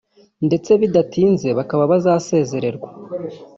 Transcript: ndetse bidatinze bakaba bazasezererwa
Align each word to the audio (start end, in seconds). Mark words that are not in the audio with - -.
ndetse 0.47 0.71
bidatinze 0.81 1.47
bakaba 1.57 1.83
bazasezererwa 1.91 2.89